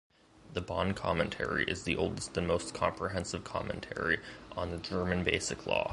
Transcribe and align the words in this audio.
The 0.53 0.61
Bonn 0.61 0.95
Commentary 0.95 1.63
is 1.65 1.83
the 1.83 1.95
oldest 1.95 2.35
and 2.35 2.47
most 2.47 2.73
comprehensive 2.73 3.43
commentary 3.43 4.17
on 4.57 4.71
the 4.71 4.77
German 4.79 5.23
Basic 5.23 5.67
Law. 5.67 5.89